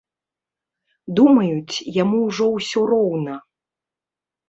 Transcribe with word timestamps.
Думаюць, 1.19 1.83
яму 2.01 2.25
ўжо 2.27 2.51
ўсё 2.59 2.79
роўна. 2.97 3.41